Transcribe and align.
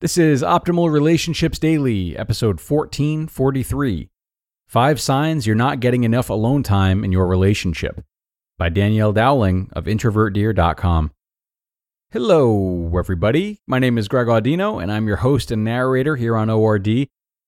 This 0.00 0.16
is 0.16 0.44
Optimal 0.44 0.92
Relationships 0.92 1.58
Daily, 1.58 2.16
episode 2.16 2.60
1443 2.60 4.08
Five 4.68 5.00
Signs 5.00 5.44
You're 5.44 5.56
Not 5.56 5.80
Getting 5.80 6.04
Enough 6.04 6.30
Alone 6.30 6.62
Time 6.62 7.02
in 7.02 7.10
Your 7.10 7.26
Relationship 7.26 8.04
by 8.58 8.68
Danielle 8.68 9.12
Dowling 9.12 9.68
of 9.72 9.86
IntrovertDear.com. 9.86 11.10
Hello, 12.12 12.96
everybody. 12.96 13.58
My 13.66 13.80
name 13.80 13.98
is 13.98 14.06
Greg 14.06 14.28
Audino, 14.28 14.80
and 14.80 14.92
I'm 14.92 15.08
your 15.08 15.16
host 15.16 15.50
and 15.50 15.64
narrator 15.64 16.14
here 16.14 16.36
on 16.36 16.48
ORD. 16.48 16.86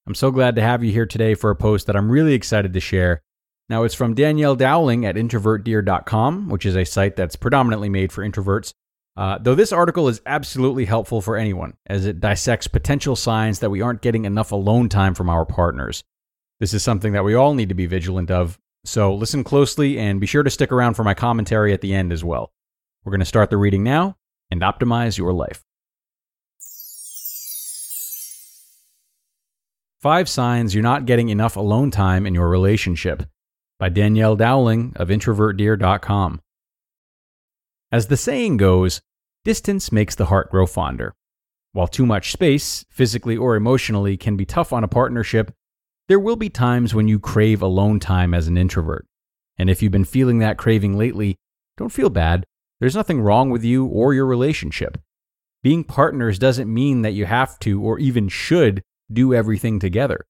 I'm 0.05 0.13
so 0.13 0.29
glad 0.29 0.55
to 0.55 0.61
have 0.61 0.83
you 0.83 0.91
here 0.91 1.05
today 1.05 1.35
for 1.35 1.51
a 1.51 1.55
post 1.55 1.87
that 1.87 1.95
I'm 1.95 2.11
really 2.11 2.33
excited 2.33 2.73
to 2.73 2.81
share. 2.81 3.21
Now, 3.69 3.83
it's 3.83 3.95
from 3.95 4.13
Danielle 4.13 4.57
Dowling 4.57 5.05
at 5.05 5.15
IntrovertDear.com, 5.15 6.49
which 6.49 6.65
is 6.65 6.75
a 6.75 6.83
site 6.83 7.15
that's 7.15 7.37
predominantly 7.37 7.87
made 7.87 8.11
for 8.11 8.27
introverts. 8.27 8.73
Uh, 9.17 9.37
though 9.39 9.55
this 9.55 9.73
article 9.73 10.07
is 10.07 10.21
absolutely 10.25 10.85
helpful 10.85 11.21
for 11.21 11.35
anyone, 11.35 11.73
as 11.87 12.05
it 12.05 12.19
dissects 12.19 12.67
potential 12.67 13.15
signs 13.15 13.59
that 13.59 13.69
we 13.69 13.81
aren't 13.81 14.01
getting 14.01 14.25
enough 14.25 14.51
alone 14.51 14.87
time 14.87 15.13
from 15.13 15.29
our 15.29 15.45
partners. 15.45 16.03
This 16.59 16.73
is 16.73 16.83
something 16.83 17.13
that 17.13 17.23
we 17.23 17.33
all 17.33 17.53
need 17.53 17.69
to 17.69 17.75
be 17.75 17.87
vigilant 17.87 18.31
of, 18.31 18.57
so 18.85 19.13
listen 19.13 19.43
closely 19.43 19.99
and 19.99 20.21
be 20.21 20.27
sure 20.27 20.43
to 20.43 20.49
stick 20.49 20.71
around 20.71 20.93
for 20.93 21.03
my 21.03 21.13
commentary 21.13 21.73
at 21.73 21.81
the 21.81 21.93
end 21.93 22.13
as 22.13 22.23
well. 22.23 22.51
We're 23.03 23.11
going 23.11 23.19
to 23.19 23.25
start 23.25 23.49
the 23.49 23.57
reading 23.57 23.83
now 23.83 24.17
and 24.49 24.61
optimize 24.61 25.17
your 25.17 25.33
life. 25.33 25.63
Five 30.01 30.29
Signs 30.29 30.73
You're 30.73 30.83
Not 30.83 31.05
Getting 31.05 31.29
Enough 31.29 31.57
Alone 31.57 31.91
Time 31.91 32.25
in 32.25 32.33
Your 32.33 32.49
Relationship 32.49 33.23
by 33.77 33.89
Danielle 33.89 34.35
Dowling 34.35 34.93
of 34.95 35.09
IntrovertDear.com. 35.09 36.41
As 37.91 38.07
the 38.07 38.17
saying 38.17 38.57
goes, 38.57 39.01
distance 39.43 39.91
makes 39.91 40.15
the 40.15 40.27
heart 40.27 40.49
grow 40.49 40.65
fonder. 40.65 41.13
While 41.73 41.87
too 41.87 42.05
much 42.05 42.31
space, 42.31 42.85
physically 42.89 43.35
or 43.35 43.55
emotionally, 43.55 44.15
can 44.17 44.37
be 44.37 44.45
tough 44.45 44.71
on 44.71 44.83
a 44.83 44.87
partnership, 44.87 45.53
there 46.07 46.19
will 46.19 46.35
be 46.35 46.49
times 46.49 46.93
when 46.93 47.07
you 47.07 47.19
crave 47.19 47.61
alone 47.61 47.99
time 47.99 48.33
as 48.33 48.47
an 48.47 48.57
introvert. 48.57 49.05
And 49.57 49.69
if 49.69 49.81
you've 49.81 49.91
been 49.91 50.05
feeling 50.05 50.39
that 50.39 50.57
craving 50.57 50.97
lately, 50.97 51.35
don't 51.77 51.91
feel 51.91 52.09
bad. 52.09 52.45
There's 52.79 52.95
nothing 52.95 53.21
wrong 53.21 53.49
with 53.49 53.63
you 53.63 53.85
or 53.85 54.13
your 54.13 54.25
relationship. 54.25 54.97
Being 55.63 55.83
partners 55.83 56.39
doesn't 56.39 56.73
mean 56.73 57.01
that 57.03 57.13
you 57.13 57.25
have 57.25 57.59
to 57.59 57.81
or 57.81 57.99
even 57.99 58.27
should 58.27 58.81
do 59.11 59.33
everything 59.33 59.79
together. 59.79 60.25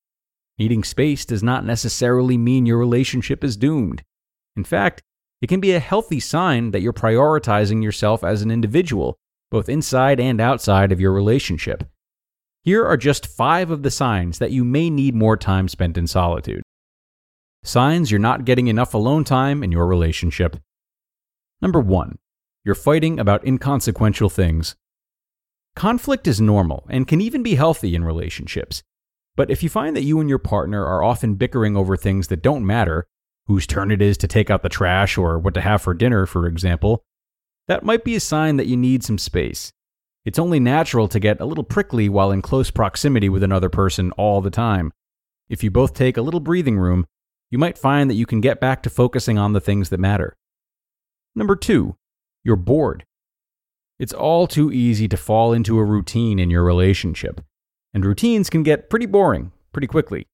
Needing 0.58 0.84
space 0.84 1.26
does 1.26 1.42
not 1.42 1.66
necessarily 1.66 2.38
mean 2.38 2.66
your 2.66 2.78
relationship 2.78 3.44
is 3.44 3.56
doomed. 3.56 4.04
In 4.56 4.64
fact, 4.64 5.02
it 5.42 5.48
can 5.48 5.60
be 5.60 5.74
a 5.74 5.80
healthy 5.80 6.20
sign 6.20 6.72
that 6.72 6.82
you're 6.82 6.94
prioritizing 6.94 7.84
yourself 7.84 8.24
as 8.24 8.42
an 8.42 8.52
individual, 8.52 9.18
both 9.50 9.70
inside 9.70 10.20
and 10.20 10.40
outside 10.40 10.92
of 10.92 11.00
your 11.00 11.12
relationship. 11.12 11.84
Here 12.64 12.86
are 12.86 12.98
just 12.98 13.26
five 13.26 13.72
of 13.72 13.82
the 13.82 13.90
signs 13.90 14.38
that 14.38 14.52
you 14.52 14.64
may 14.64 14.92
need 14.92 15.16
more 15.16 15.36
time 15.36 15.68
spent 15.68 15.98
in 15.98 16.06
solitude. 16.06 16.62
Signs 17.64 18.12
you're 18.12 18.20
not 18.20 18.46
getting 18.46 18.68
enough 18.68 18.94
alone 18.94 19.24
time 19.24 19.64
in 19.64 19.72
your 19.72 19.88
relationship. 19.88 20.58
Number 21.60 21.80
one, 21.80 22.20
you're 22.64 22.76
fighting 22.76 23.20
about 23.20 23.46
inconsequential 23.46 24.30
things. 24.30 24.76
Conflict 25.76 26.28
is 26.28 26.40
normal 26.40 26.86
and 26.90 27.08
can 27.08 27.20
even 27.20 27.42
be 27.42 27.56
healthy 27.56 27.96
in 27.96 28.04
relationships. 28.04 28.84
But 29.36 29.50
if 29.50 29.64
you 29.64 29.70
find 29.70 29.96
that 29.96 30.04
you 30.04 30.20
and 30.20 30.30
your 30.30 30.40
partner 30.40 30.86
are 30.86 31.04
often 31.04 31.36
bickering 31.36 31.76
over 31.76 31.98
things 31.98 32.28
that 32.28 32.44
don't 32.44 32.66
matter, 32.66 33.08
whose 33.48 33.68
turn 33.68 33.92
it 33.92 34.02
is 34.02 34.18
to 34.20 34.28
take 34.28 34.50
out 34.50 34.64
the 34.64 34.70
trash 34.70 35.18
or 35.18 35.40
what 35.40 35.54
to 35.54 35.62
have 35.62 35.82
for 35.82 35.94
dinner, 35.94 36.26
for 36.26 36.48
example, 36.48 37.04
that 37.68 37.84
might 37.84 38.04
be 38.04 38.16
a 38.16 38.20
sign 38.20 38.58
that 38.58 38.68
you 38.68 38.78
need 38.78 39.04
some 39.04 39.18
space. 39.18 39.72
It's 40.26 40.40
only 40.40 40.60
natural 40.60 41.08
to 41.08 41.20
get 41.20 41.40
a 41.40 41.46
little 41.46 41.64
prickly 41.64 42.08
while 42.08 42.32
in 42.32 42.42
close 42.42 42.70
proximity 42.70 43.30
with 43.30 43.44
another 43.44 43.70
person 43.70 44.12
all 44.12 44.42
the 44.42 44.52
time. 44.52 44.92
If 45.50 45.64
you 45.64 45.72
both 45.72 45.94
take 45.94 46.18
a 46.18 46.22
little 46.22 46.40
breathing 46.40 46.78
room, 46.78 47.06
you 47.50 47.58
might 47.58 47.78
find 47.78 48.10
that 48.10 48.16
you 48.16 48.26
can 48.26 48.40
get 48.40 48.62
back 48.62 48.84
to 48.84 48.90
focusing 48.90 49.38
on 49.38 49.54
the 49.54 49.60
things 49.60 49.90
that 49.90 50.00
matter. 50.00 50.36
Number 51.36 51.56
two, 51.56 51.96
you're 52.44 52.56
bored. 52.56 53.06
It's 54.00 54.14
all 54.14 54.48
too 54.48 54.72
easy 54.72 55.08
to 55.08 55.18
fall 55.18 55.54
into 55.54 55.78
a 55.78 55.84
routine 55.84 56.40
in 56.40 56.50
your 56.50 56.64
relationship, 56.64 57.42
and 57.94 58.06
routines 58.06 58.50
can 58.50 58.64
get 58.64 58.90
pretty 58.90 59.06
boring 59.06 59.52
pretty 59.74 59.88
quickly. 59.88 60.28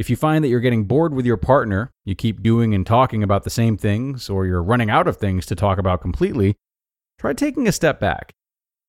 If 0.00 0.08
you 0.08 0.16
find 0.16 0.42
that 0.42 0.48
you're 0.48 0.60
getting 0.60 0.84
bored 0.84 1.12
with 1.12 1.26
your 1.26 1.36
partner, 1.36 1.90
you 2.06 2.14
keep 2.14 2.42
doing 2.42 2.72
and 2.72 2.86
talking 2.86 3.22
about 3.22 3.44
the 3.44 3.50
same 3.50 3.76
things, 3.76 4.30
or 4.30 4.46
you're 4.46 4.62
running 4.62 4.88
out 4.88 5.06
of 5.06 5.18
things 5.18 5.44
to 5.44 5.54
talk 5.54 5.76
about 5.76 6.00
completely, 6.00 6.56
try 7.18 7.34
taking 7.34 7.68
a 7.68 7.72
step 7.72 8.00
back. 8.00 8.32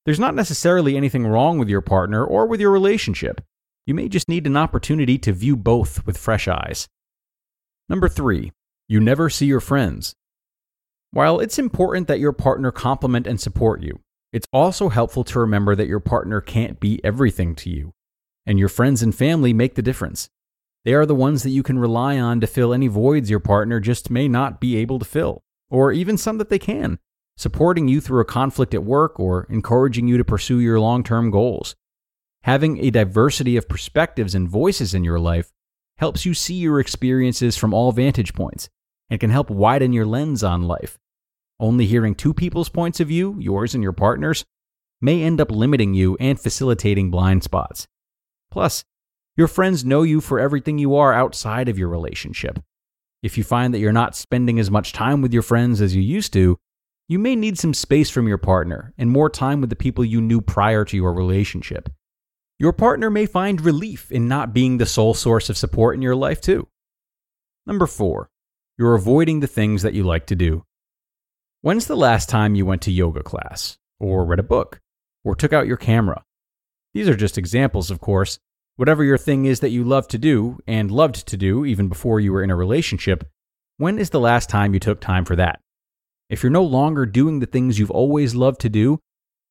There's 0.05 0.21
not 0.21 0.35
necessarily 0.35 0.95
anything 0.95 1.27
wrong 1.27 1.59
with 1.59 1.67
your 1.67 1.81
partner 1.81 2.23
or 2.23 2.45
with 2.45 2.61
your 2.61 2.71
relationship. 2.71 3.41
You 3.85 3.93
may 3.93 4.07
just 4.07 4.29
need 4.29 4.47
an 4.47 4.55
opportunity 4.55 5.17
to 5.17 5.33
view 5.33 5.57
both 5.57 6.05
with 6.05 6.17
fresh 6.17 6.47
eyes. 6.47 6.87
Number 7.89 8.07
three, 8.07 8.53
you 8.87 9.01
never 9.01 9.29
see 9.29 9.47
your 9.47 9.59
friends. 9.59 10.13
While 11.11 11.41
it's 11.41 11.59
important 11.59 12.07
that 12.07 12.21
your 12.21 12.31
partner 12.31 12.71
compliment 12.71 13.27
and 13.27 13.37
support 13.37 13.83
you, 13.83 13.99
it's 14.31 14.47
also 14.53 14.87
helpful 14.87 15.25
to 15.25 15.41
remember 15.41 15.75
that 15.75 15.89
your 15.89 15.99
partner 15.99 16.39
can't 16.39 16.79
be 16.79 17.03
everything 17.03 17.53
to 17.55 17.69
you, 17.69 17.91
and 18.45 18.57
your 18.57 18.69
friends 18.69 19.03
and 19.03 19.13
family 19.13 19.51
make 19.51 19.75
the 19.75 19.81
difference. 19.81 20.29
They 20.83 20.93
are 20.93 21.05
the 21.05 21.15
ones 21.15 21.43
that 21.43 21.51
you 21.51 21.63
can 21.63 21.77
rely 21.77 22.19
on 22.19 22.39
to 22.41 22.47
fill 22.47 22.73
any 22.73 22.87
voids 22.87 23.29
your 23.29 23.39
partner 23.39 23.79
just 23.79 24.09
may 24.09 24.27
not 24.27 24.59
be 24.59 24.77
able 24.77 24.99
to 24.99 25.05
fill, 25.05 25.43
or 25.69 25.91
even 25.91 26.17
some 26.17 26.37
that 26.39 26.49
they 26.49 26.59
can, 26.59 26.97
supporting 27.37 27.87
you 27.87 28.01
through 28.01 28.21
a 28.21 28.25
conflict 28.25 28.73
at 28.73 28.83
work 28.83 29.19
or 29.19 29.45
encouraging 29.49 30.07
you 30.07 30.17
to 30.17 30.25
pursue 30.25 30.59
your 30.59 30.79
long 30.79 31.03
term 31.03 31.29
goals. 31.29 31.75
Having 32.43 32.79
a 32.79 32.89
diversity 32.89 33.57
of 33.57 33.69
perspectives 33.69 34.33
and 34.33 34.49
voices 34.49 34.95
in 34.95 35.03
your 35.03 35.19
life 35.19 35.51
helps 35.97 36.25
you 36.25 36.33
see 36.33 36.55
your 36.55 36.79
experiences 36.79 37.55
from 37.55 37.73
all 37.73 37.91
vantage 37.91 38.33
points 38.33 38.67
and 39.11 39.19
can 39.19 39.29
help 39.29 39.51
widen 39.51 39.93
your 39.93 40.05
lens 40.05 40.43
on 40.43 40.63
life. 40.63 40.97
Only 41.59 41.85
hearing 41.85 42.15
two 42.15 42.33
people's 42.33 42.69
points 42.69 42.99
of 42.99 43.09
view, 43.09 43.35
yours 43.39 43.75
and 43.75 43.83
your 43.83 43.93
partner's, 43.93 44.43
may 44.99 45.21
end 45.21 45.39
up 45.39 45.51
limiting 45.51 45.93
you 45.93 46.17
and 46.19 46.39
facilitating 46.39 47.11
blind 47.11 47.43
spots. 47.43 47.85
Plus, 48.49 48.83
your 49.37 49.47
friends 49.47 49.85
know 49.85 50.03
you 50.03 50.21
for 50.21 50.39
everything 50.39 50.77
you 50.77 50.95
are 50.95 51.13
outside 51.13 51.69
of 51.69 51.79
your 51.79 51.89
relationship. 51.89 52.59
If 53.23 53.37
you 53.37 53.43
find 53.43 53.73
that 53.73 53.79
you're 53.79 53.91
not 53.91 54.15
spending 54.15 54.59
as 54.59 54.71
much 54.71 54.93
time 54.93 55.21
with 55.21 55.33
your 55.33 55.43
friends 55.43 55.81
as 55.81 55.95
you 55.95 56.01
used 56.01 56.33
to, 56.33 56.57
you 57.07 57.19
may 57.19 57.35
need 57.35 57.57
some 57.57 57.73
space 57.73 58.09
from 58.09 58.27
your 58.27 58.37
partner 58.37 58.93
and 58.97 59.09
more 59.09 59.29
time 59.29 59.61
with 59.61 59.69
the 59.69 59.75
people 59.75 60.03
you 60.03 60.21
knew 60.21 60.41
prior 60.41 60.85
to 60.85 60.95
your 60.95 61.13
relationship. 61.13 61.89
Your 62.57 62.73
partner 62.73 63.09
may 63.09 63.25
find 63.25 63.59
relief 63.59 64.11
in 64.11 64.27
not 64.27 64.53
being 64.53 64.77
the 64.77 64.85
sole 64.85 65.13
source 65.13 65.49
of 65.49 65.57
support 65.57 65.95
in 65.95 66.01
your 66.01 66.15
life, 66.15 66.39
too. 66.39 66.67
Number 67.65 67.87
four, 67.87 68.29
you're 68.77 68.95
avoiding 68.95 69.39
the 69.39 69.47
things 69.47 69.81
that 69.81 69.93
you 69.93 70.03
like 70.03 70.27
to 70.27 70.35
do. 70.35 70.63
When's 71.61 71.87
the 71.87 71.95
last 71.95 72.29
time 72.29 72.55
you 72.55 72.65
went 72.65 72.83
to 72.83 72.91
yoga 72.91 73.23
class, 73.23 73.77
or 73.99 74.25
read 74.25 74.39
a 74.39 74.43
book, 74.43 74.79
or 75.23 75.35
took 75.35 75.53
out 75.53 75.67
your 75.67 75.77
camera? 75.77 76.23
These 76.93 77.07
are 77.07 77.15
just 77.15 77.37
examples, 77.37 77.91
of 77.91 77.99
course, 77.99 78.39
Whatever 78.81 79.03
your 79.03 79.19
thing 79.19 79.45
is 79.45 79.59
that 79.59 79.69
you 79.69 79.83
love 79.83 80.07
to 80.07 80.17
do 80.17 80.57
and 80.65 80.89
loved 80.89 81.27
to 81.27 81.37
do 81.37 81.65
even 81.65 81.87
before 81.87 82.19
you 82.19 82.33
were 82.33 82.41
in 82.41 82.49
a 82.49 82.55
relationship, 82.55 83.23
when 83.77 83.99
is 83.99 84.09
the 84.09 84.19
last 84.19 84.49
time 84.49 84.73
you 84.73 84.79
took 84.79 84.99
time 84.99 85.23
for 85.23 85.35
that? 85.35 85.59
If 86.31 86.41
you're 86.41 86.49
no 86.49 86.63
longer 86.63 87.05
doing 87.05 87.37
the 87.37 87.45
things 87.45 87.77
you've 87.77 87.91
always 87.91 88.33
loved 88.33 88.59
to 88.61 88.69
do, 88.69 88.97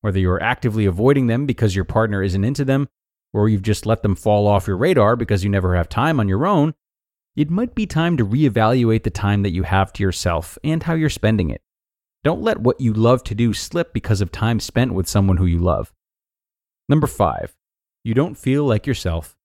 whether 0.01 0.19
you're 0.19 0.43
actively 0.43 0.85
avoiding 0.85 1.27
them 1.27 1.45
because 1.45 1.77
your 1.77 1.85
partner 1.85 2.21
isn't 2.21 2.43
into 2.43 2.65
them, 2.65 2.89
or 3.31 3.47
you've 3.47 3.61
just 3.61 3.85
let 3.85 4.03
them 4.03 4.17
fall 4.17 4.47
off 4.47 4.67
your 4.67 4.75
radar 4.75 5.15
because 5.15 5.45
you 5.45 5.49
never 5.49 5.77
have 5.77 5.87
time 5.87 6.19
on 6.19 6.27
your 6.27 6.45
own, 6.45 6.73
it 7.37 7.49
might 7.49 7.73
be 7.73 7.85
time 7.85 8.17
to 8.17 8.25
reevaluate 8.25 9.03
the 9.03 9.09
time 9.09 9.43
that 9.43 9.53
you 9.53 9.63
have 9.63 9.93
to 9.93 10.03
yourself 10.03 10.57
and 10.61 10.83
how 10.83 10.93
you're 10.93 11.09
spending 11.09 11.49
it. 11.49 11.61
Don't 12.25 12.41
let 12.41 12.57
what 12.57 12.81
you 12.81 12.91
love 12.91 13.23
to 13.23 13.33
do 13.33 13.53
slip 13.53 13.93
because 13.93 14.19
of 14.19 14.29
time 14.29 14.59
spent 14.59 14.93
with 14.93 15.07
someone 15.07 15.37
who 15.37 15.45
you 15.45 15.59
love. 15.59 15.93
Number 16.89 17.07
five, 17.07 17.55
you 18.03 18.13
don't 18.13 18.35
feel 18.35 18.65
like 18.65 18.87
yourself. 18.87 19.35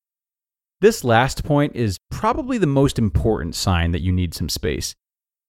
This 0.81 1.05
last 1.05 1.45
point 1.45 1.77
is 1.77 1.99
probably 2.11 2.59
the 2.59 2.67
most 2.67 2.99
important 2.99 3.55
sign 3.55 3.93
that 3.93 4.03
you 4.03 4.13
need 4.13 4.35
some 4.35 4.49
space. 4.49 4.95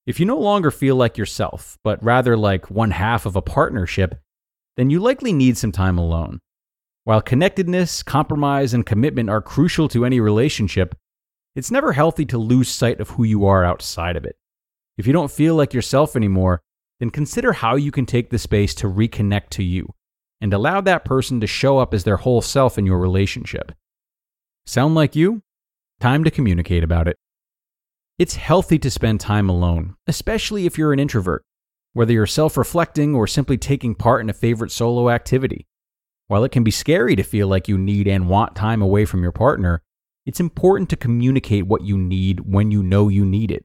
If 0.06 0.18
you 0.18 0.26
no 0.26 0.38
longer 0.38 0.70
feel 0.70 0.96
like 0.96 1.18
yourself, 1.18 1.78
but 1.84 2.02
rather 2.02 2.36
like 2.36 2.70
one 2.70 2.90
half 2.92 3.26
of 3.26 3.36
a 3.36 3.42
partnership, 3.42 4.20
then 4.76 4.90
you 4.90 5.00
likely 5.00 5.32
need 5.32 5.58
some 5.58 5.72
time 5.72 5.98
alone. 5.98 6.40
While 7.04 7.20
connectedness, 7.20 8.02
compromise, 8.02 8.74
and 8.74 8.84
commitment 8.84 9.30
are 9.30 9.42
crucial 9.42 9.88
to 9.88 10.04
any 10.04 10.20
relationship, 10.20 10.94
it's 11.54 11.70
never 11.70 11.92
healthy 11.92 12.24
to 12.26 12.38
lose 12.38 12.68
sight 12.68 13.00
of 13.00 13.10
who 13.10 13.24
you 13.24 13.46
are 13.46 13.64
outside 13.64 14.16
of 14.16 14.24
it. 14.24 14.36
If 14.96 15.06
you 15.06 15.12
don't 15.12 15.30
feel 15.30 15.54
like 15.54 15.74
yourself 15.74 16.16
anymore, 16.16 16.60
then 17.00 17.10
consider 17.10 17.52
how 17.52 17.76
you 17.76 17.90
can 17.90 18.06
take 18.06 18.30
the 18.30 18.38
space 18.38 18.74
to 18.76 18.86
reconnect 18.86 19.48
to 19.50 19.62
you 19.62 19.94
and 20.40 20.52
allow 20.52 20.80
that 20.80 21.04
person 21.04 21.40
to 21.40 21.46
show 21.46 21.78
up 21.78 21.92
as 21.92 22.04
their 22.04 22.18
whole 22.18 22.40
self 22.40 22.78
in 22.78 22.86
your 22.86 22.98
relationship. 22.98 23.72
Sound 24.66 24.94
like 24.94 25.16
you? 25.16 25.42
Time 26.00 26.24
to 26.24 26.30
communicate 26.30 26.84
about 26.84 27.08
it. 27.08 27.16
It's 28.18 28.34
healthy 28.34 28.78
to 28.80 28.90
spend 28.90 29.20
time 29.20 29.48
alone, 29.48 29.94
especially 30.06 30.66
if 30.66 30.76
you're 30.76 30.92
an 30.92 31.00
introvert, 31.00 31.44
whether 31.92 32.12
you're 32.12 32.26
self 32.26 32.56
reflecting 32.56 33.14
or 33.14 33.26
simply 33.26 33.56
taking 33.56 33.94
part 33.94 34.20
in 34.20 34.30
a 34.30 34.34
favorite 34.34 34.72
solo 34.72 35.10
activity. 35.10 35.66
While 36.26 36.44
it 36.44 36.52
can 36.52 36.62
be 36.62 36.70
scary 36.70 37.16
to 37.16 37.22
feel 37.22 37.48
like 37.48 37.68
you 37.68 37.78
need 37.78 38.06
and 38.06 38.28
want 38.28 38.54
time 38.54 38.82
away 38.82 39.04
from 39.04 39.22
your 39.22 39.32
partner, 39.32 39.82
it's 40.26 40.40
important 40.40 40.90
to 40.90 40.96
communicate 40.96 41.66
what 41.66 41.82
you 41.82 41.96
need 41.96 42.40
when 42.40 42.70
you 42.70 42.82
know 42.82 43.08
you 43.08 43.24
need 43.24 43.50
it. 43.50 43.64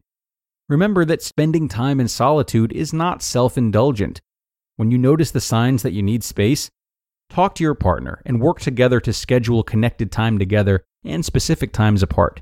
Remember 0.70 1.04
that 1.04 1.22
spending 1.22 1.68
time 1.68 2.00
in 2.00 2.08
solitude 2.08 2.72
is 2.72 2.94
not 2.94 3.22
self 3.22 3.58
indulgent. 3.58 4.22
When 4.84 4.92
you 4.92 4.98
notice 4.98 5.32
the 5.32 5.40
signs 5.40 5.82
that 5.84 5.94
you 5.94 6.04
need 6.04 6.26
space, 6.26 6.70
talk 7.30 7.56
to 7.56 7.64
your 7.64 7.74
partner 7.74 8.22
and 8.26 8.42
work 8.42 8.60
together 8.60 9.00
to 9.00 9.14
schedule 9.14 9.64
connected 9.64 10.12
time 10.12 10.38
together 10.38 10.84
and 11.06 11.24
specific 11.24 11.72
times 11.72 12.04
apart. 12.04 12.42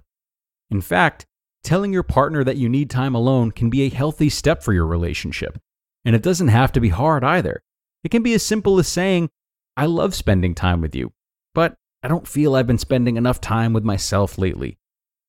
In 0.72 0.82
fact, 0.82 1.28
telling 1.64 1.94
your 1.94 2.02
partner 2.02 2.44
that 2.44 2.58
you 2.58 2.68
need 2.68 2.90
time 2.90 3.14
alone 3.14 3.52
can 3.52 3.70
be 3.70 3.84
a 3.84 3.90
healthy 3.90 4.28
step 4.28 4.64
for 4.64 4.74
your 4.74 4.88
relationship. 4.88 5.60
And 6.04 6.16
it 6.16 6.24
doesn't 6.24 6.48
have 6.48 6.72
to 6.72 6.80
be 6.80 6.90
hard 6.90 7.24
either. 7.24 7.62
It 8.04 8.10
can 8.10 8.24
be 8.24 8.34
as 8.34 8.42
simple 8.42 8.80
as 8.80 8.88
saying, 8.88 9.30
I 9.78 9.86
love 9.86 10.16
spending 10.16 10.56
time 10.56 10.82
with 10.82 10.96
you, 10.96 11.14
but 11.54 11.76
I 12.02 12.08
don't 12.08 12.28
feel 12.28 12.56
I've 12.56 12.66
been 12.66 12.80
spending 12.80 13.18
enough 13.18 13.40
time 13.40 13.72
with 13.72 13.84
myself 13.84 14.40
lately. 14.40 14.80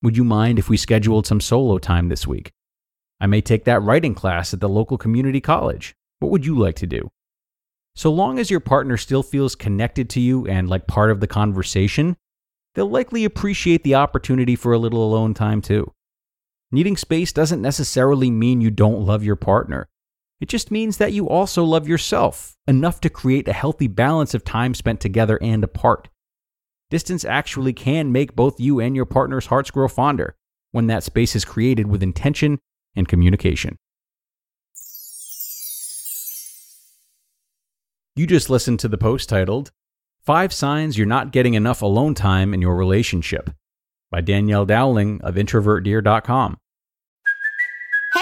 Would 0.00 0.16
you 0.16 0.24
mind 0.24 0.58
if 0.58 0.70
we 0.70 0.78
scheduled 0.78 1.26
some 1.26 1.42
solo 1.42 1.76
time 1.76 2.08
this 2.08 2.26
week? 2.26 2.52
I 3.20 3.26
may 3.26 3.42
take 3.42 3.64
that 3.64 3.82
writing 3.82 4.14
class 4.14 4.54
at 4.54 4.60
the 4.60 4.68
local 4.70 4.96
community 4.96 5.42
college. 5.42 5.94
What 6.22 6.30
would 6.30 6.46
you 6.46 6.56
like 6.56 6.76
to 6.76 6.86
do? 6.86 7.10
So 7.96 8.12
long 8.12 8.38
as 8.38 8.48
your 8.48 8.60
partner 8.60 8.96
still 8.96 9.24
feels 9.24 9.56
connected 9.56 10.08
to 10.10 10.20
you 10.20 10.46
and 10.46 10.70
like 10.70 10.86
part 10.86 11.10
of 11.10 11.18
the 11.18 11.26
conversation, 11.26 12.16
they'll 12.74 12.88
likely 12.88 13.24
appreciate 13.24 13.82
the 13.82 13.96
opportunity 13.96 14.54
for 14.54 14.72
a 14.72 14.78
little 14.78 15.04
alone 15.04 15.34
time 15.34 15.60
too. 15.60 15.92
Needing 16.70 16.96
space 16.96 17.32
doesn't 17.32 17.60
necessarily 17.60 18.30
mean 18.30 18.60
you 18.60 18.70
don't 18.70 19.04
love 19.04 19.24
your 19.24 19.34
partner. 19.34 19.88
It 20.40 20.48
just 20.48 20.70
means 20.70 20.98
that 20.98 21.12
you 21.12 21.28
also 21.28 21.64
love 21.64 21.88
yourself 21.88 22.56
enough 22.68 23.00
to 23.00 23.10
create 23.10 23.48
a 23.48 23.52
healthy 23.52 23.88
balance 23.88 24.32
of 24.32 24.44
time 24.44 24.74
spent 24.74 25.00
together 25.00 25.40
and 25.42 25.64
apart. 25.64 26.08
Distance 26.88 27.24
actually 27.24 27.72
can 27.72 28.12
make 28.12 28.36
both 28.36 28.60
you 28.60 28.78
and 28.78 28.94
your 28.94 29.06
partner's 29.06 29.46
hearts 29.46 29.72
grow 29.72 29.88
fonder 29.88 30.36
when 30.70 30.86
that 30.86 31.02
space 31.02 31.34
is 31.34 31.44
created 31.44 31.88
with 31.88 32.00
intention 32.00 32.60
and 32.94 33.08
communication. 33.08 33.76
You 38.14 38.26
just 38.26 38.50
listened 38.50 38.78
to 38.80 38.88
the 38.88 38.98
post 38.98 39.30
titled, 39.30 39.72
Five 40.20 40.52
Signs 40.52 40.98
You're 40.98 41.06
Not 41.06 41.32
Getting 41.32 41.54
Enough 41.54 41.80
Alone 41.80 42.14
Time 42.14 42.52
in 42.52 42.60
Your 42.60 42.76
Relationship 42.76 43.48
by 44.10 44.20
Danielle 44.20 44.66
Dowling 44.66 45.22
of 45.22 45.36
introvertdear.com. 45.36 46.58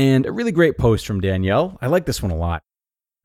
And 0.00 0.24
a 0.24 0.32
really 0.32 0.50
great 0.50 0.78
post 0.78 1.06
from 1.06 1.20
Danielle. 1.20 1.76
I 1.82 1.88
like 1.88 2.06
this 2.06 2.22
one 2.22 2.32
a 2.32 2.34
lot. 2.34 2.62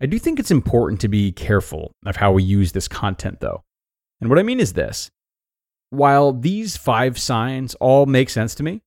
I 0.02 0.08
do 0.08 0.20
think 0.20 0.42
it's 0.42 0.52
important 0.52 1.00
to 1.00 1.08
be 1.08 1.32
careful 1.32 1.94
of 2.06 2.18
how 2.18 2.34
we 2.34 2.44
use 2.44 2.74
this 2.74 2.90
content, 2.90 3.40
though. 3.40 3.64
And 4.20 4.30
what 4.30 4.40
I 4.40 4.44
mean 4.44 4.60
is 4.60 4.74
this 4.74 5.10
while 5.90 6.34
these 6.34 6.76
five 6.76 7.18
signs 7.18 7.76
all 7.76 8.06
make 8.06 8.30
sense 8.30 8.56
to 8.56 8.64
me, 8.64 8.82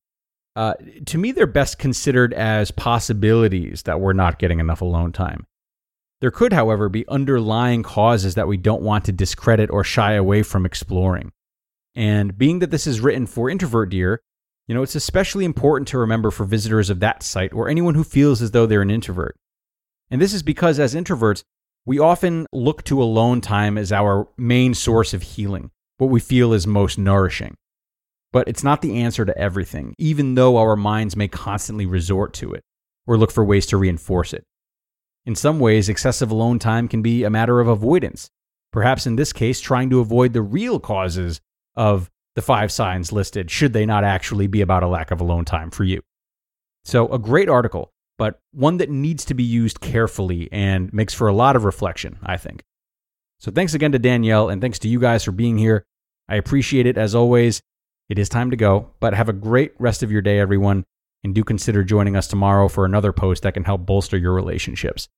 uh, 0.55 0.75
to 1.07 1.17
me, 1.17 1.31
they're 1.31 1.47
best 1.47 1.79
considered 1.79 2.31
as 2.35 2.69
possibilities 2.69 3.81
that 3.83 3.99
we're 3.99 4.13
not 4.13 4.37
getting 4.37 4.59
enough 4.59 4.81
alone 4.81 5.11
time. 5.11 5.47
There 6.21 6.29
could, 6.29 6.53
however, 6.53 6.89
be 6.89 7.07
underlying 7.07 7.81
causes 7.81 8.35
that 8.35 8.47
we 8.47 8.57
don't 8.57 8.83
want 8.83 9.05
to 9.05 9.11
discredit 9.11 9.71
or 9.71 9.83
shy 9.83 10.13
away 10.13 10.43
from 10.43 10.63
exploring. 10.63 11.31
And 11.95 12.37
being 12.37 12.59
that 12.59 12.69
this 12.69 12.85
is 12.85 13.01
written 13.01 13.25
for 13.25 13.49
Introvert 13.49 13.89
Dear, 13.89 14.21
you 14.69 14.75
know, 14.75 14.83
it's 14.83 14.93
especially 14.93 15.45
important 15.45 15.87
to 15.87 15.97
remember 15.97 16.29
for 16.29 16.45
visitors 16.45 16.91
of 16.91 16.99
that 16.99 17.23
site 17.23 17.51
or 17.53 17.67
anyone 17.67 17.95
who 17.95 18.03
feels 18.03 18.39
as 18.39 18.51
though 18.51 18.67
they're 18.67 18.83
an 18.83 18.91
introvert. 18.91 19.35
And 20.11 20.21
this 20.21 20.31
is 20.31 20.43
because 20.43 20.79
as 20.79 20.93
introverts, 20.93 21.43
we 21.87 21.97
often 21.97 22.45
look 22.53 22.83
to 22.83 23.01
alone 23.01 23.41
time 23.41 23.79
as 23.79 23.91
our 23.91 24.27
main 24.37 24.75
source 24.75 25.11
of 25.11 25.23
healing, 25.23 25.71
what 25.97 26.11
we 26.11 26.19
feel 26.19 26.53
is 26.53 26.67
most 26.67 26.99
nourishing. 26.99 27.55
But 28.31 28.47
it's 28.47 28.63
not 28.63 28.83
the 28.83 28.97
answer 29.01 29.25
to 29.25 29.35
everything, 29.35 29.95
even 29.97 30.35
though 30.35 30.57
our 30.57 30.75
minds 30.75 31.15
may 31.15 31.27
constantly 31.27 31.87
resort 31.87 32.35
to 32.35 32.53
it 32.53 32.61
or 33.07 33.17
look 33.17 33.31
for 33.31 33.43
ways 33.43 33.65
to 33.67 33.77
reinforce 33.77 34.33
it. 34.33 34.43
In 35.25 35.35
some 35.35 35.59
ways, 35.59 35.89
excessive 35.89 36.29
alone 36.29 36.59
time 36.59 36.87
can 36.87 37.01
be 37.01 37.23
a 37.23 37.31
matter 37.31 37.59
of 37.59 37.67
avoidance, 37.67 38.29
perhaps 38.71 39.07
in 39.07 39.15
this 39.15 39.33
case, 39.33 39.59
trying 39.59 39.89
to 39.89 39.99
avoid 39.99 40.33
the 40.33 40.43
real 40.43 40.79
causes 40.79 41.41
of 41.75 42.11
the 42.35 42.41
five 42.41 42.71
signs 42.71 43.11
listed, 43.11 43.51
should 43.51 43.73
they 43.73 43.85
not 43.85 44.03
actually 44.03 44.47
be 44.47 44.61
about 44.61 44.83
a 44.83 44.87
lack 44.87 45.11
of 45.11 45.21
alone 45.21 45.45
time 45.45 45.71
for 45.71 45.83
you. 45.83 46.01
So, 46.83 47.07
a 47.09 47.19
great 47.19 47.49
article, 47.49 47.91
but 48.17 48.39
one 48.51 48.77
that 48.77 48.89
needs 48.89 49.25
to 49.25 49.33
be 49.33 49.43
used 49.43 49.81
carefully 49.81 50.49
and 50.51 50.91
makes 50.93 51.13
for 51.13 51.27
a 51.27 51.33
lot 51.33 51.55
of 51.55 51.65
reflection, 51.65 52.17
I 52.23 52.37
think. 52.37 52.63
So, 53.39 53.51
thanks 53.51 53.73
again 53.73 53.91
to 53.91 53.99
Danielle, 53.99 54.49
and 54.49 54.61
thanks 54.61 54.79
to 54.79 54.87
you 54.87 54.99
guys 54.99 55.23
for 55.23 55.31
being 55.31 55.57
here. 55.57 55.85
I 56.27 56.35
appreciate 56.35 56.85
it 56.85 56.97
as 56.97 57.15
always. 57.15 57.61
It 58.07 58.17
is 58.17 58.29
time 58.29 58.51
to 58.51 58.57
go, 58.57 58.91
but 58.99 59.13
have 59.13 59.29
a 59.29 59.33
great 59.33 59.73
rest 59.79 60.03
of 60.03 60.11
your 60.11 60.21
day, 60.21 60.39
everyone, 60.39 60.85
and 61.23 61.35
do 61.35 61.43
consider 61.43 61.83
joining 61.83 62.15
us 62.15 62.27
tomorrow 62.27 62.67
for 62.67 62.85
another 62.85 63.11
post 63.11 63.43
that 63.43 63.53
can 63.53 63.65
help 63.65 63.85
bolster 63.85 64.17
your 64.17 64.33
relationships 64.33 65.09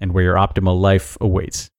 and 0.00 0.12
where 0.12 0.24
your 0.24 0.36
optimal 0.36 0.80
life 0.80 1.16
awaits. 1.20 1.70